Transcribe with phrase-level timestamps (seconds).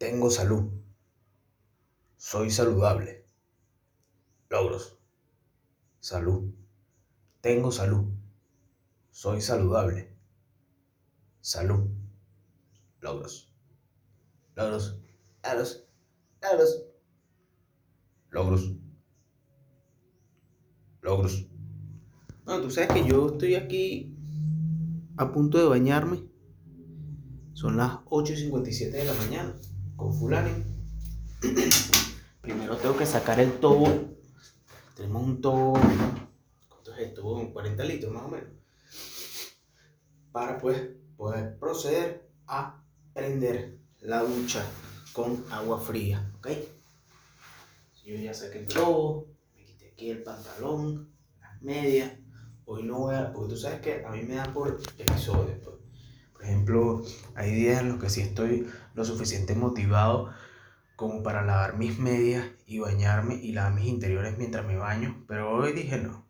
[0.00, 0.72] Tengo salud.
[2.16, 3.26] Soy saludable.
[4.48, 4.98] Logros.
[6.00, 6.54] Salud.
[7.42, 8.06] Tengo salud.
[9.10, 10.16] Soy saludable.
[11.42, 11.90] Salud.
[13.02, 13.52] Logros.
[14.56, 15.02] Logros.
[15.44, 15.84] Logros.
[16.40, 16.82] Logros.
[18.30, 18.72] Logros.
[21.02, 21.46] Logros.
[22.46, 24.16] Bueno, tú sabes que yo estoy aquí
[25.18, 26.26] a punto de bañarme.
[27.52, 29.54] Son las 8 y 57 de la mañana.
[30.00, 30.48] Con fulano.
[32.40, 33.86] Primero tengo que sacar el tobo.
[34.96, 35.78] Tenemos un tobo.
[36.70, 37.34] ¿Cuánto es esto?
[37.34, 38.48] Un 40 litros más o menos.
[40.32, 40.80] Para pues
[41.18, 42.82] poder proceder a
[43.12, 44.64] prender la ducha
[45.12, 46.32] con agua fría.
[46.38, 46.48] ¿Ok?
[48.02, 49.26] Yo ya saqué el tobo.
[49.54, 51.12] Me quité aquí el pantalón.
[51.42, 52.12] Las medias.
[52.64, 53.34] Hoy no voy a.
[53.34, 55.58] Porque tú sabes que a mí me da por episodios.
[55.62, 55.76] pues.
[56.32, 60.32] Por ejemplo, hay días en los que sí estoy lo suficiente motivado
[60.96, 65.24] como para lavar mis medias y bañarme y lavar mis interiores mientras me baño.
[65.26, 66.26] Pero hoy dije no,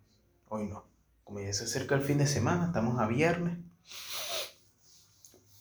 [0.49, 0.85] hoy no.
[1.25, 3.59] Como ya se acerca el fin de semana, estamos a viernes,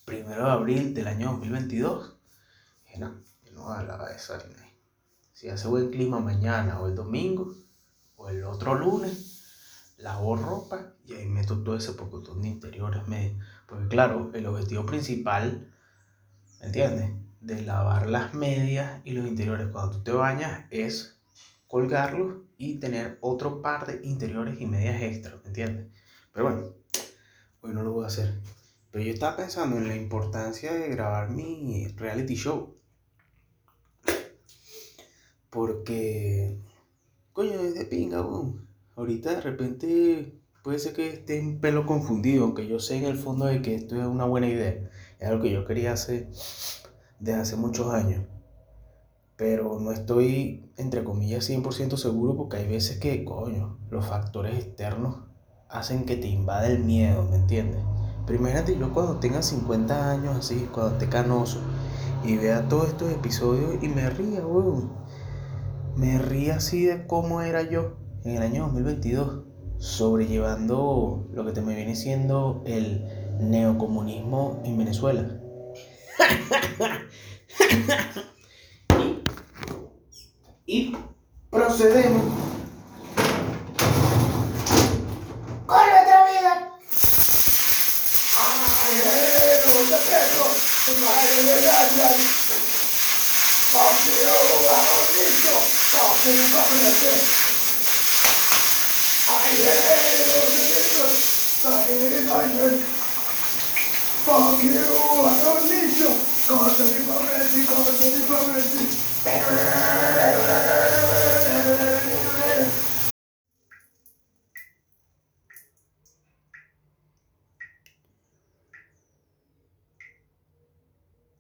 [0.06, 2.18] primero de abril del año 2022.
[2.86, 4.40] Dije no, no voy a lavar esa.
[5.34, 7.56] Si hace buen clima mañana o el domingo
[8.16, 13.08] o el otro lunes, lavo ropa y ahí meto todo ese pocotón de interiores.
[13.08, 13.44] medias.
[13.68, 15.74] Porque claro, el objetivo principal,
[16.60, 17.12] ¿me entiendes?
[17.42, 21.20] De lavar las medias y los interiores cuando tú te bañas es
[21.68, 25.88] colgarlos y tener otro par de interiores y medias extra, ¿me entiendes?
[26.34, 26.74] Pero bueno,
[27.62, 28.42] hoy no lo voy a hacer.
[28.92, 32.76] Pero yo estaba pensando en la importancia de grabar mi reality show.
[35.50, 36.60] Porque,
[37.34, 38.68] coño, es de pinga, weón.
[38.96, 43.18] Ahorita de repente puede ser que esté un pelo confundido, aunque yo sé en el
[43.18, 44.90] fondo de que esto es una buena idea.
[45.20, 46.30] Es algo que yo quería hacer
[47.20, 48.26] desde hace muchos años.
[49.36, 55.18] Pero no estoy, entre comillas, 100% seguro porque hay veces que, coño, los factores externos
[55.70, 57.82] hacen que te invada el miedo, ¿me entiendes?
[58.26, 61.60] Pero imagínate yo cuando tenga 50 años así, cuando esté canoso,
[62.24, 64.92] y vea todos estos episodios y me ría, weón.
[65.96, 69.44] Me ría así de cómo era yo en el año 2022,
[69.78, 73.06] sobrellevando lo que te me viene siendo el
[73.40, 75.26] neocomunismo en Venezuela.
[78.98, 79.24] y,
[80.66, 80.98] y
[81.50, 82.24] procedemos.
[85.66, 86.72] Con nuestra vida.
[88.38, 90.46] Ay, eh, no te pego,
[91.06, 92.40] madre de gracias.
[104.26, 105.40] Fuck you, ay, ay.
[105.44, 106.12] Fuck you,
[106.48, 109.00] cosa di promessi, cosa di promessi.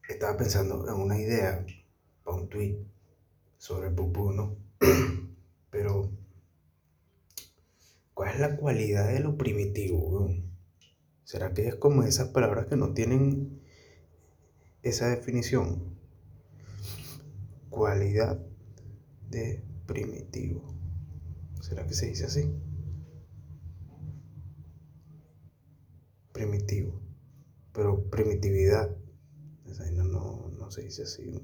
[0.07, 1.65] Estaba pensando en una idea
[2.23, 2.77] para un tweet
[3.57, 4.55] sobre el pupú, ¿no?
[5.69, 6.11] Pero,
[8.13, 10.48] ¿cuál es la cualidad de lo primitivo, weón?
[11.29, 13.61] ¿Será que es como esas palabras que no tienen
[14.81, 15.95] esa definición?
[17.69, 18.43] Cualidad
[19.29, 20.73] de primitivo.
[21.61, 22.51] ¿Será que se dice así?
[26.31, 26.99] Primitivo.
[27.73, 28.89] Pero primitividad.
[29.67, 31.29] Esa vaina no, no se dice así.
[31.29, 31.41] ¿no?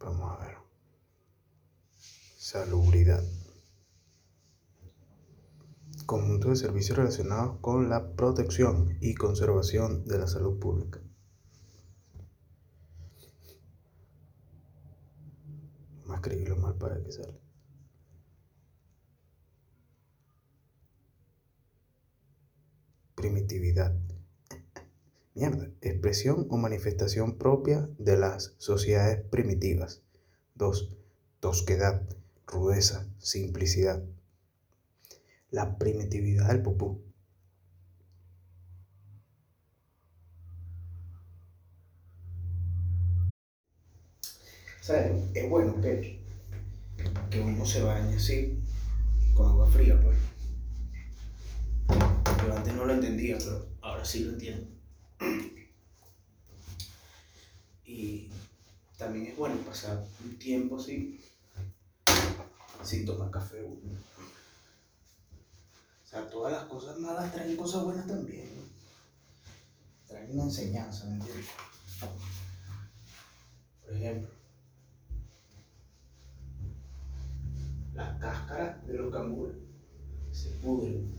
[0.00, 0.56] Vamos a ver.
[2.38, 3.37] Salubridad.
[6.08, 11.02] Conjunto de servicios relacionados con la protección y conservación de la salud pública.
[16.08, 17.38] A escribirlo mal para que salga.
[23.14, 23.94] Primitividad.
[25.34, 25.70] Mierda.
[25.82, 30.00] Expresión o manifestación propia de las sociedades primitivas.
[30.54, 30.96] 2.
[31.40, 32.02] Tosquedad,
[32.46, 34.02] rudeza, simplicidad.
[35.50, 37.02] La primitividad del pupú.
[44.80, 46.18] O sea, es bueno que,
[47.30, 48.58] que uno se bañe así,
[49.34, 50.16] con agua fría, pues.
[52.46, 54.66] Yo antes no lo entendía, pero ahora sí lo entiendo.
[57.84, 58.28] Y
[58.96, 61.20] también es bueno pasar un tiempo así,
[62.82, 63.62] sin tomar café.
[63.62, 63.98] uno.
[66.08, 68.48] O sea, todas las cosas malas traen cosas buenas también.
[70.06, 71.48] Traen una enseñanza, ¿me entiendes?
[73.84, 74.30] Por ejemplo,
[77.92, 79.58] las cáscaras de los cambures
[80.32, 81.14] se pudren.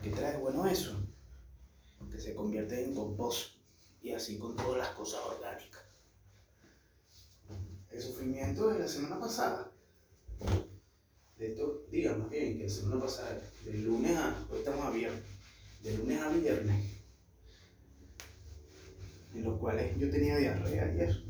[0.00, 0.94] ¿Qué trae bueno eso?
[2.12, 3.56] Que se convierte en compost
[4.02, 5.82] y así con todas las cosas orgánicas.
[7.90, 9.68] El sufrimiento de la semana pasada,
[11.38, 14.90] de estos días más bien, que la semana pasada, de lunes a, hoy estamos a
[14.90, 15.22] viernes,
[15.84, 16.84] de lunes a viernes,
[19.34, 21.22] en los cuales yo tenía diarrea ayer,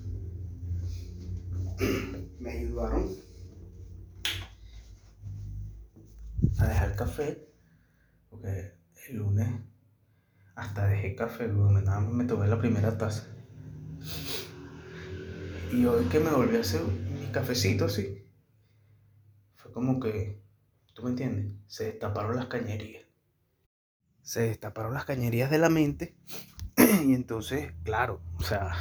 [2.40, 3.06] me ayudaron
[6.58, 7.46] a dejar café,
[8.31, 8.72] porque
[9.10, 9.49] el lunes
[10.55, 13.26] hasta dejé café, nada más me tomé la primera taza.
[15.70, 18.27] Y hoy que me volví a hacer mi cafecito así,
[19.78, 20.42] como que,
[20.92, 21.52] ¿tú me entiendes?
[21.69, 23.04] Se destaparon las cañerías.
[24.22, 26.16] Se destaparon las cañerías de la mente
[27.06, 28.75] y entonces, claro, o sea,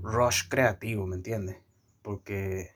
[0.00, 1.58] rush creativo, ¿me entiendes?
[2.02, 2.72] Porque,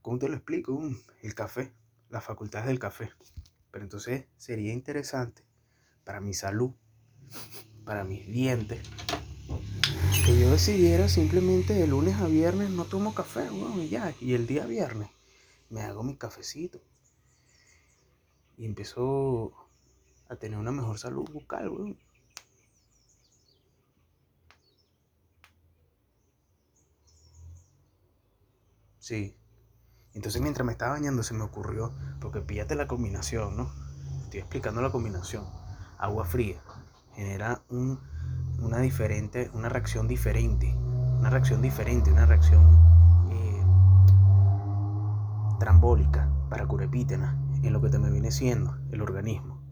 [0.00, 0.78] ¿cómo te lo explico?
[0.78, 0.94] Mm,
[1.24, 1.72] el café,
[2.08, 3.10] las facultades del café.
[3.72, 5.42] Pero entonces sería interesante
[6.04, 6.70] para mi salud,
[7.84, 8.80] para mis dientes,
[10.24, 14.46] que yo decidiera simplemente de lunes a viernes no tomo café, y ya, y el
[14.46, 15.10] día viernes
[15.72, 16.80] me hago mi cafecito.
[18.58, 19.52] Y empiezo
[20.28, 21.98] a tener una mejor salud bucal, weón.
[28.98, 29.34] Sí.
[30.12, 33.72] Entonces mientras me estaba bañando se me ocurrió, porque píllate la combinación, ¿no?
[34.24, 35.46] Estoy explicando la combinación.
[35.96, 36.60] Agua fría
[37.14, 40.74] genera una diferente, una reacción diferente,
[41.18, 42.91] una reacción diferente, una reacción
[45.62, 49.62] trambólica para curepítena en lo que te me viene siendo el organismo,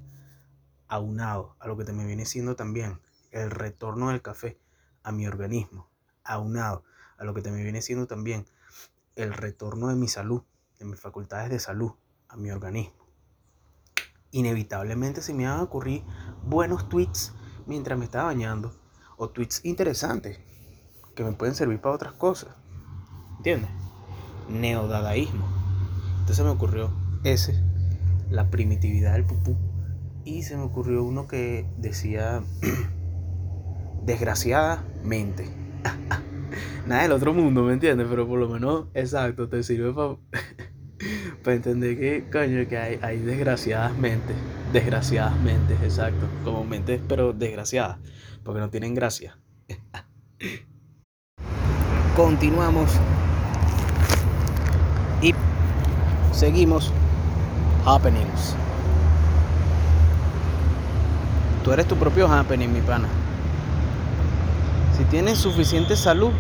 [0.87, 3.01] aunado a lo que te me viene siendo también
[3.33, 4.57] el retorno del café
[5.03, 5.91] a mi organismo,
[6.23, 6.85] aunado
[7.19, 8.47] a lo que te me viene siendo también
[9.17, 10.45] el retorno de mi salud,
[10.79, 11.91] de mis facultades de salud
[12.29, 13.09] a mi organismo.
[14.31, 16.05] Inevitablemente se me van a ocurrir
[16.45, 17.35] buenos tweets
[17.67, 18.73] mientras me estaba bañando
[19.17, 20.39] o tweets interesantes
[21.17, 22.55] que me pueden servir para otras cosas.
[23.39, 23.71] ¿Entiendes?
[24.49, 25.60] Neodadaísmo.
[26.21, 26.91] Entonces me ocurrió
[27.25, 27.55] ese,
[28.31, 29.57] la primitividad del pupú.
[30.25, 32.43] Y se me ocurrió uno que decía,
[34.05, 35.49] desgraciadamente.
[36.87, 38.07] nada del otro mundo, ¿me entiendes?
[38.09, 39.93] Pero por lo menos, exacto, te sirve
[41.43, 44.35] para entender que, coño, que hay, hay desgraciadamente,
[44.73, 47.99] desgraciadamente, exacto, como mentes, pero desgraciadas,
[48.45, 49.39] porque no tienen gracia.
[52.17, 52.91] Continuamos
[55.23, 55.35] y
[56.41, 56.91] seguimos
[57.85, 58.57] happenings.
[61.63, 63.09] Tú eres tu propio happening, mi pana.
[64.97, 66.33] Si tienes suficiente salud,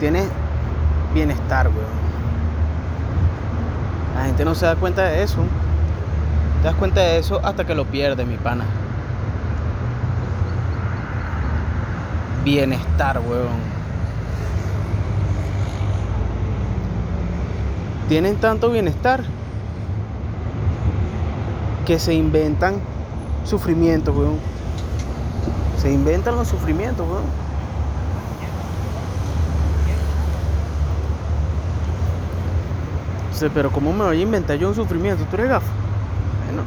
[0.00, 0.26] tienes
[1.14, 2.02] bienestar, weón.
[4.16, 5.44] La gente no se da cuenta de eso.
[6.62, 8.64] Te das cuenta de eso hasta que lo pierdes, mi pana.
[12.44, 13.81] Bienestar, weón.
[18.08, 19.22] Tienen tanto bienestar
[21.86, 22.76] que se inventan
[23.44, 24.38] sufrimientos, weón.
[25.78, 27.42] Se inventan los sufrimientos, weón.
[33.50, 35.24] pero ¿cómo me voy a inventar yo un sufrimiento?
[35.24, 35.66] ¿Tú eres gafo?
[36.46, 36.62] Bueno,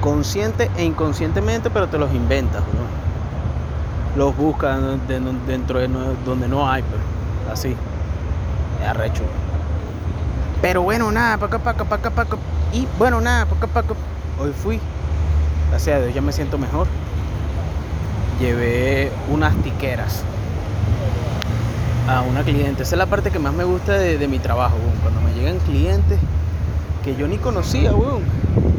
[0.00, 4.22] consciente e inconscientemente, pero te los inventas, ¿no?
[4.22, 4.80] Los buscas
[5.46, 5.88] dentro de
[6.24, 7.02] donde no hay, pero
[7.46, 7.76] pues, así.
[8.86, 9.22] Arrecho.
[10.60, 12.36] Pero bueno, nada, paca, paca, paca, paca.
[12.72, 13.94] Y bueno, nada, paca, paca.
[14.40, 14.80] Hoy fui.
[15.70, 16.86] Gracias a Dios ya me siento mejor.
[18.40, 20.24] Llevé unas tiqueras
[22.08, 22.82] a una cliente.
[22.82, 26.18] Esa es la parte que más me gusta de, mi trabajo, cuando me llegan clientes
[27.04, 28.22] que yo ni conocía, weón.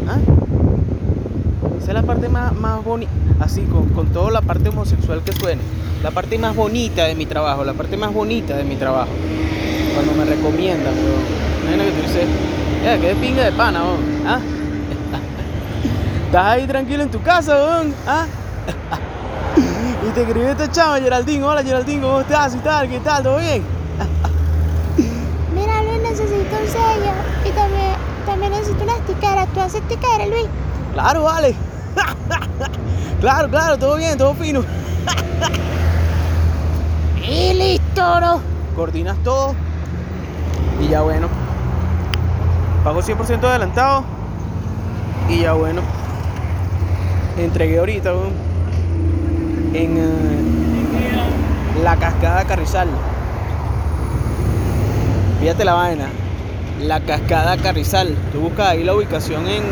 [0.08, 0.18] ¿Ah?
[1.78, 5.32] Esa es la parte más, más bonita, así, con, con toda la parte homosexual que
[5.32, 5.62] suene.
[6.04, 9.12] La parte más bonita de mi trabajo, la parte más bonita de mi trabajo.
[9.96, 11.49] Cuando me recomiendan, weón.
[11.70, 12.28] Que tú dices,
[12.84, 14.00] ya, que de pinga de pana, weón.
[14.26, 14.40] ¿Ah?
[16.26, 17.94] Estás ahí tranquilo en tu casa, weón.
[18.08, 18.26] ¿Ah?
[20.08, 21.44] Y te escribió este chavo, Geraldín.
[21.44, 22.56] Hola, Geraldín, ¿cómo estás?
[22.56, 22.90] ¿Y tal?
[22.90, 23.22] ¿Qué tal?
[23.22, 23.62] ¿Todo bien?
[25.54, 27.12] Mira, Luis, necesito un sello.
[27.46, 27.94] Y también,
[28.26, 29.48] también necesito una tiqueras.
[29.54, 30.48] ¿Tú haces tiqueras, Luis?
[30.94, 31.54] Claro, vale.
[33.22, 34.64] claro, claro, todo bien, todo fino.
[37.28, 38.42] y listo, ¿no?
[38.76, 39.54] Coordinas todo.
[40.82, 41.49] Y ya bueno.
[42.84, 44.04] Pago 100% adelantado.
[45.30, 45.82] Y ya bueno.
[47.38, 48.50] Entregué ahorita, weón
[49.74, 52.88] en eh, la cascada Carrizal.
[55.40, 56.10] Fíjate la vaina.
[56.82, 58.16] La cascada Carrizal.
[58.32, 59.64] Tú buscas ahí la ubicación en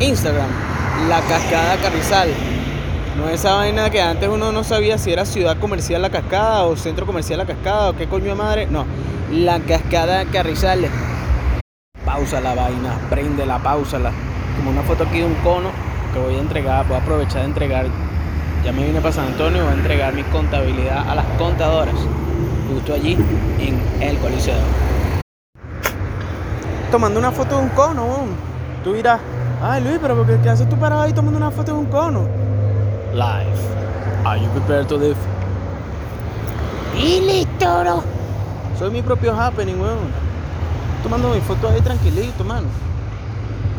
[0.00, 0.48] Instagram.
[1.08, 2.28] La cascada Carrizal.
[3.18, 6.76] No esa vaina que antes uno no sabía si era ciudad comercial la cascada o
[6.76, 8.66] centro comercial la cascada o qué coño madre.
[8.66, 8.86] No.
[9.32, 10.88] La cascada Carrizal.
[12.24, 12.96] Pausa la vaina.
[13.10, 14.10] Prende la pausala.
[14.56, 15.68] Como una foto aquí de un cono
[16.14, 16.88] que voy a entregar.
[16.88, 17.84] Voy a aprovechar de entregar.
[18.64, 19.62] Ya me vine para San Antonio.
[19.62, 21.94] Voy a entregar mi contabilidad a las contadoras.
[22.72, 23.18] Justo allí
[23.58, 24.56] en el Coliseo.
[26.90, 28.28] Tomando una foto de un cono, weón.
[28.82, 29.20] Tú dirás,
[29.62, 31.86] ay Luis, pero ¿por qué, qué haces tú parado ahí tomando una foto de un
[31.86, 32.26] cono?
[33.12, 33.60] Live.
[34.24, 35.16] Are you prepared to live?
[36.96, 38.02] Y listo, bro.
[38.78, 40.33] Soy mi propio happening, weón.
[41.14, 42.66] Tomando mi foto ahí tranquilito, mano.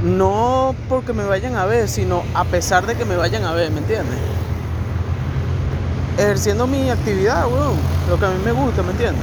[0.01, 3.71] No porque me vayan a ver, sino a pesar de que me vayan a ver,
[3.71, 4.17] ¿me entiendes?
[6.17, 7.75] Ejerciendo mi actividad, weón.
[8.09, 9.21] Lo que a mí me gusta, ¿me entiendes?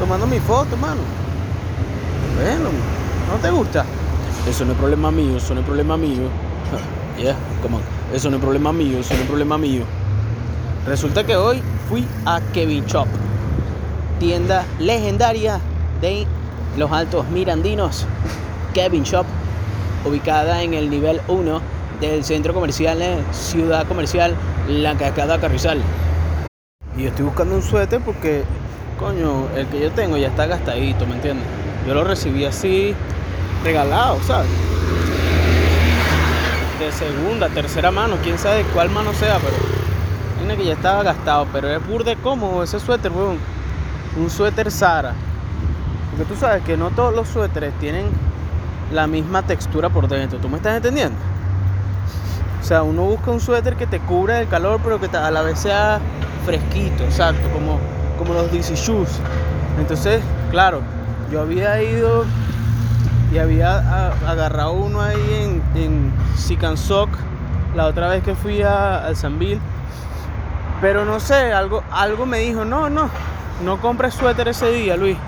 [0.00, 1.02] Tomando mi foto, mano.
[2.34, 2.70] Bueno,
[3.30, 3.84] ¿no te gusta?
[4.50, 6.22] Eso no es problema mío, eso no es problema mío.
[7.16, 7.82] Yeah, come on.
[8.12, 9.84] Eso no es problema mío, eso no es problema mío.
[10.84, 13.06] Resulta que hoy fui a Kevin Shop,
[14.18, 15.60] tienda legendaria
[16.00, 16.26] de
[16.76, 18.06] los Altos Mirandinos.
[18.74, 19.26] Kevin Shop,
[20.04, 21.60] ubicada en el nivel 1
[22.00, 24.34] del centro comercial eh, Ciudad Comercial
[24.68, 25.80] La Cascada Carrizal.
[26.96, 28.44] Y yo estoy buscando un suéter porque,
[28.98, 31.46] coño, el que yo tengo ya está gastadito, ¿me entiendes?
[31.86, 32.94] Yo lo recibí así,
[33.64, 34.48] regalado, ¿sabes?
[36.78, 39.56] De segunda, tercera mano, quién sabe cuál mano sea, pero
[40.38, 43.38] tiene que ya estaba gastado, pero es burde cómodo ese suéter, weón.
[44.18, 45.14] Un suéter Sara.
[46.16, 48.06] Porque tú sabes que no todos los suéteres tienen
[48.90, 50.38] la misma textura por dentro.
[50.38, 51.16] ¿Tú me estás entendiendo?
[52.58, 55.42] O sea, uno busca un suéter que te cubra del calor, pero que a la
[55.42, 56.00] vez sea
[56.46, 57.78] fresquito, exacto, como,
[58.18, 59.20] como los DC Shoes.
[59.78, 60.80] Entonces, claro,
[61.30, 62.24] yo había ido
[63.30, 67.10] y había agarrado uno ahí en, en Sicansoc
[67.74, 69.60] la otra vez que fui al Sanville.
[70.80, 73.10] Pero no sé, algo, algo me dijo, no, no,
[73.62, 75.18] no compres suéter ese día, Luis.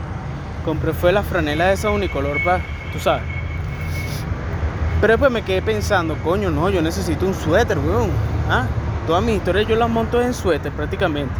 [0.68, 2.60] Compré fue la franela esa unicolor para,
[2.92, 3.22] tú sabes.
[5.00, 8.10] Pero después me quedé pensando, coño, no, yo necesito un suéter, weón.
[8.50, 8.66] ¿Ah?
[9.06, 11.32] Todas mis historias yo las monto en suéter prácticamente.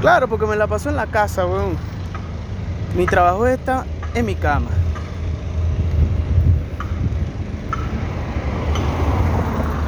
[0.00, 1.76] Claro, porque me la paso en la casa, weón.
[2.96, 4.70] Mi trabajo está en mi cama.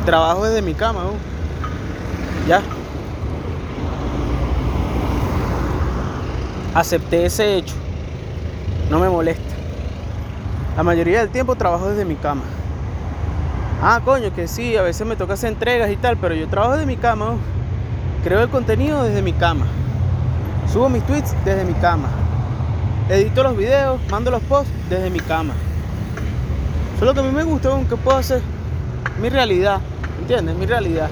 [0.05, 1.19] Trabajo desde mi cama, weón.
[2.49, 2.61] Ya.
[6.75, 7.77] Acepté ese hecho.
[8.91, 9.55] No me molesta.
[10.77, 12.43] La mayoría del tiempo trabajo desde mi cama.
[13.81, 16.73] Ah, coño, que sí, a veces me toca hacer entregas y tal, pero yo trabajo
[16.73, 17.37] desde mi cama.
[18.25, 19.67] Creo el contenido desde mi cama.
[20.71, 22.09] Subo mis tweets desde mi cama.
[23.09, 25.55] Edito los videos, mando los posts desde mi cama.
[26.97, 28.43] Eso es lo que a mí me gusta, weón, que puedo hacer.
[29.23, 29.81] Mi realidad,
[30.21, 30.57] ¿entiendes?
[30.57, 31.09] Mi realidad.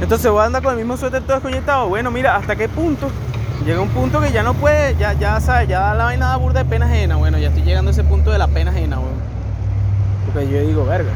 [0.00, 1.88] Entonces voy a andar con el mismo suéter todo desconectado.
[1.88, 3.10] Bueno, mira, ¿hasta qué punto?
[3.64, 6.62] Llega un punto que ya no puede, ya, ya sabes, ya la vaina da burda
[6.62, 7.16] de pena ajena.
[7.16, 9.20] Bueno, ya estoy llegando a ese punto de la pena ajena, weón.
[10.24, 11.10] Porque yo digo, verga.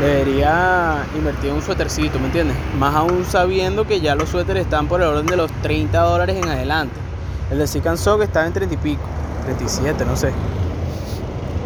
[0.00, 2.56] Debería invertir en un suétercito, ¿me entiendes?
[2.78, 6.36] Más aún sabiendo que ya los suéteres están por el orden de los 30 dólares
[6.36, 6.94] en adelante.
[7.50, 9.02] El de Sican Sock está en 30 y pico,
[9.46, 10.30] 37, no sé.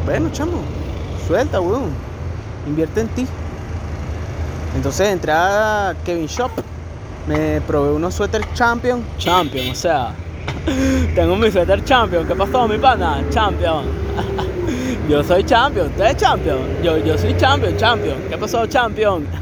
[0.06, 0.62] Bueno, chamo,
[1.26, 1.90] suelta, weón.
[2.66, 3.26] Invierte en ti.
[4.76, 6.52] Entonces entré a Kevin Shop.
[7.26, 9.02] Me probé unos suéter Champion.
[9.19, 10.12] Champion, o sea.
[11.14, 12.26] Tengo mi suéter Champion.
[12.26, 13.23] ¿Qué pasó, mi pana?
[13.31, 13.85] Champion.
[15.09, 15.87] Yo soy Champion.
[15.88, 16.59] ¿Usted es Champion?
[16.83, 18.17] Yo, yo soy Champion, Champion.
[18.29, 19.26] ¿Qué pasó, Champion?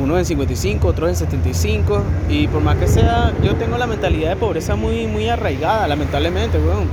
[0.00, 2.02] Uno en 55, otro en 75.
[2.28, 6.58] Y por más que sea, yo tengo la mentalidad de pobreza muy, muy arraigada, lamentablemente,
[6.58, 6.88] weón.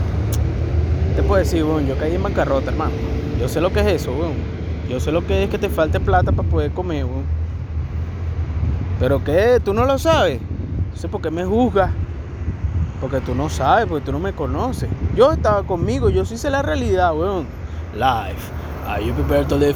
[1.16, 2.92] Te puedo decir, weón, yo caí en bancarrota, hermano.
[3.40, 4.59] Yo sé lo que es eso, weón.
[4.90, 7.24] Yo sé lo que es que te falte plata para poder comer, weón.
[9.00, 10.42] Pero qué, tú no lo sabes.
[10.86, 11.92] Entonces, ¿por qué me juzgas?
[13.00, 14.90] Porque tú no sabes, porque tú no me conoces.
[15.16, 17.46] Yo estaba conmigo, yo sí sé la realidad, weón.
[17.94, 18.52] Life.
[18.88, 19.76] Are you prepared to live?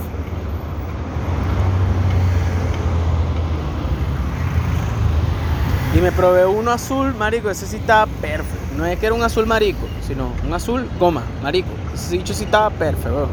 [5.96, 8.76] Y me probé uno azul, marico, ese sí estaba perfecto.
[8.76, 11.70] No es que era un azul marico, sino un azul goma, marico.
[11.94, 13.30] Ese sí estaba perfecto, weón.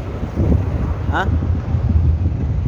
[1.11, 1.25] ¿Ah?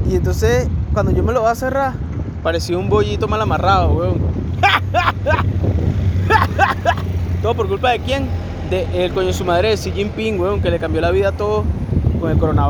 [0.09, 1.93] Y entonces, cuando yo me lo voy a cerrar,
[2.41, 4.19] parecía un bollito mal amarrado, weón.
[7.41, 8.27] Todo por culpa de quién?
[8.69, 11.29] De el coño de su madre, de Xi Jinping, weón, que le cambió la vida
[11.29, 11.63] a todo
[12.19, 12.67] con el Corona.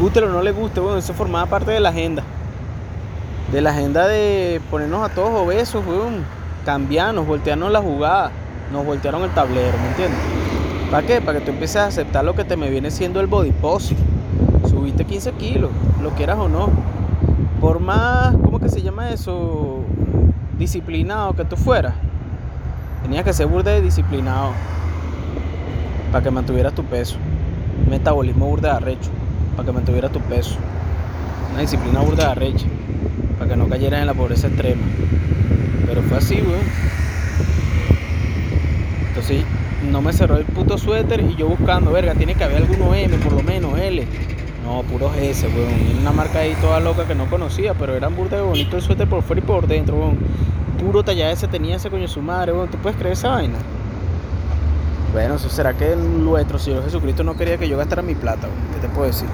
[0.00, 2.22] Guste o no le guste, bueno, eso formaba parte de la agenda.
[3.52, 6.24] De la agenda de ponernos a todos obesos, weón.
[6.64, 8.30] Cambiarnos, voltearnos la jugada.
[8.72, 10.20] Nos voltearon el tablero, ¿me entiendes?
[10.90, 11.20] ¿Para qué?
[11.20, 13.96] Para que tú empieces a aceptar lo que te me viene siendo el body pose.
[15.00, 15.70] Subiste 15 kilos,
[16.02, 16.68] lo quieras o no.
[17.58, 19.82] Por más, ¿cómo que se llama eso?
[20.58, 21.94] Disciplinado que tú fueras.
[23.02, 24.50] Tenías que ser burda de disciplinado.
[26.12, 27.16] Para que mantuvieras tu peso.
[27.88, 29.10] Metabolismo burda de arrecho.
[29.56, 30.56] Para que mantuvieras tu peso.
[31.52, 32.66] Una disciplina burda de arrecha.
[33.38, 34.82] Para que no cayeras en la pobreza extrema.
[35.86, 36.60] Pero fue así, weón.
[39.08, 39.44] Entonces
[39.90, 43.16] no me cerró el puto suéter y yo buscando, verga, tiene que haber alguno M,
[43.16, 44.06] por lo menos L.
[44.70, 45.98] No, puro S, weón.
[46.00, 49.08] Una marca ahí toda loca que no conocía, pero eran burda de bonito el suéter
[49.08, 50.18] por fuera y por dentro, weón.
[50.78, 52.68] Puro talla S tenía ese coño su madre, weón.
[52.68, 53.58] ¿Tú puedes creer esa vaina?
[55.12, 58.74] Bueno, será que nuestro Señor Jesucristo no quería que yo gastara mi plata, weón.
[58.74, 59.26] ¿Qué te puedo decir?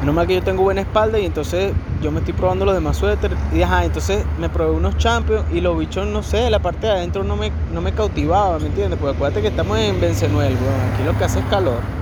[0.00, 1.72] Menos mal que yo tengo buena espalda y entonces
[2.02, 3.38] yo me estoy probando los demás suéteres.
[3.54, 6.92] Y ajá, entonces me probé unos champions y los bichos, no sé, la parte de
[6.92, 8.98] adentro no me, no me cautivaba, ¿me entiendes?
[9.00, 10.92] Porque acuérdate que estamos en Bencenuel, weón.
[10.92, 11.97] Aquí lo que hace es calor.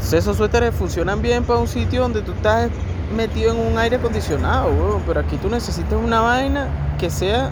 [0.00, 2.70] Esos suéteres funcionan bien para un sitio donde tú estás
[3.14, 5.00] metido en un aire acondicionado.
[5.06, 7.50] Pero aquí tú necesitas una vaina que sea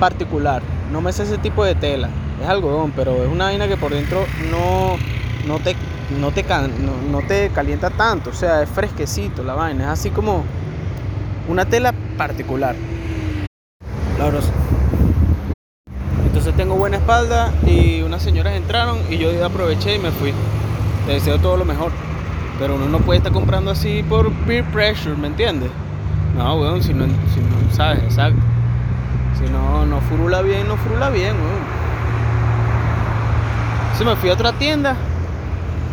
[0.00, 0.62] particular.
[0.92, 2.08] No me sé ese tipo de tela.
[2.42, 4.96] Es algodón, pero es una vaina que por dentro no,
[5.46, 5.76] no te
[6.10, 6.44] no te,
[7.10, 10.44] no, te calienta tanto, o sea, es fresquecito la vaina, es así como
[11.48, 12.76] una tela particular.
[16.96, 20.32] Espalda y unas señoras entraron y yo aproveché y me fui.
[21.06, 21.92] Te deseo todo lo mejor.
[22.58, 25.70] Pero uno no puede estar comprando así por peer pressure, ¿me entiendes?
[26.36, 28.40] No, weón, si no, si no sabes, exacto.
[29.38, 31.84] Si no, no furula bien, no furula bien, weón.
[33.82, 34.96] Entonces me fui a otra tienda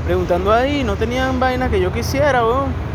[0.05, 2.90] preguntando ahí, no tenían vaina que yo quisiera, weón.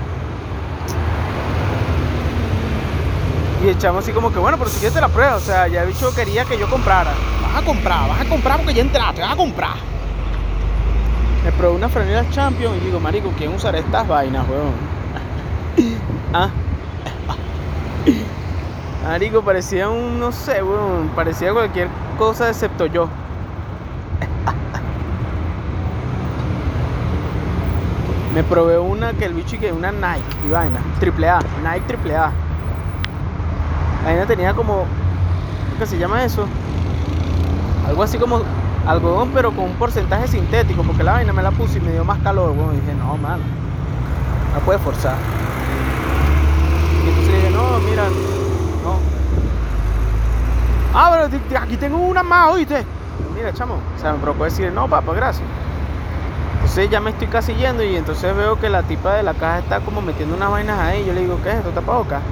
[3.64, 5.82] Y echamos así como que, bueno, pero si quieres te la prueba, o sea, ya
[5.82, 7.12] el bicho quería que yo comprara.
[7.42, 9.74] Vas a comprar, vas a comprar porque ya entraste, vas a comprar.
[11.42, 14.72] Me probé una franela Champion y digo, marico, ¿quién usará estas vainas, weón?
[16.34, 16.50] ah.
[19.04, 21.88] Marico, parecía un, no sé, weón, parecía cualquier
[22.18, 23.08] cosa excepto yo.
[28.34, 31.86] Me probé una que el bicho y que una Nike y vaina, triple A, Nike
[31.86, 32.32] triple A.
[34.06, 34.84] La vaina tenía como,
[35.80, 36.46] ¿qué se llama eso?
[37.88, 38.40] Algo así como
[38.86, 42.04] algodón, pero con un porcentaje sintético, porque la vaina me la puse y me dio
[42.04, 43.42] más calor, y dije, no, mano,
[44.54, 45.16] no puede forzar.
[47.04, 48.04] Y entonces dije, no, mira,
[48.84, 49.00] no.
[50.94, 52.84] Ah, pero aquí tengo una más, oíste.
[53.34, 55.48] Mira, chamo, o sea, me provocó decir, no, papá, gracias.
[56.54, 59.58] Entonces ya me estoy casi yendo y entonces veo que la tipa de la caja
[59.58, 61.04] está como metiendo unas vainas ahí.
[61.04, 61.70] Yo le digo, ¿qué es esto?
[61.70, 62.22] ¿Tapabocas?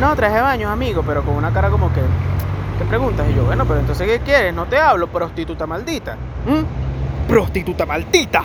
[0.00, 2.00] No, traje baños, amigo, pero con una cara como que,
[2.78, 3.26] ¿qué preguntas?
[3.30, 4.54] Y yo, bueno, pero entonces, ¿qué quieres?
[4.54, 6.16] No te hablo, prostituta maldita.
[6.46, 7.28] ¿Mm?
[7.28, 8.42] Prostituta maldita.